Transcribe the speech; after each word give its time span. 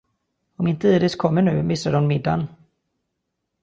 Om 0.55 0.67
inte 0.67 0.87
Iris 0.87 1.15
kommer 1.15 1.41
nu 1.41 1.63
missar 1.63 1.93
hon 1.93 2.07
middagen. 2.07 2.47